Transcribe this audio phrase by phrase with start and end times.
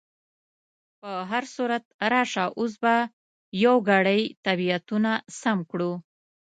[0.99, 2.95] په هر صورت، راشه اوس به
[3.65, 5.91] یو ګړی طبیعتونه سم کړو.